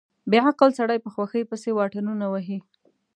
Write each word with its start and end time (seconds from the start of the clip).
بې 0.29 0.39
عقل 0.47 0.69
سړی 0.79 0.97
په 1.03 1.09
خوښۍ 1.13 1.43
پسې 1.49 1.69
واټنونه 1.73 2.25
وهي. 2.29 2.59